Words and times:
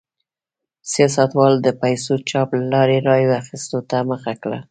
سیاستوالو 0.93 1.57
د 1.65 1.69
پیسو 1.81 2.13
چاپ 2.29 2.49
له 2.57 2.65
لارې 2.73 2.97
رایو 3.09 3.37
اخیستو 3.41 3.77
ته 3.89 3.97
مخه 4.09 4.33
کړه. 4.41 4.59